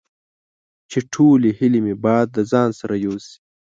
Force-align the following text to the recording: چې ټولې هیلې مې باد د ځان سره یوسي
چې 0.91 0.99
ټولې 1.13 1.49
هیلې 1.59 1.79
مې 1.85 1.95
باد 2.03 2.27
د 2.35 2.37
ځان 2.51 2.69
سره 2.79 2.95
یوسي 3.05 3.35